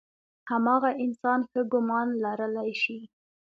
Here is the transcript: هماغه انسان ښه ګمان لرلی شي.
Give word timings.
هماغه 0.49 0.91
انسان 1.03 1.39
ښه 1.49 1.61
ګمان 1.71 2.07
لرلی 2.23 2.71
شي. 2.81 2.99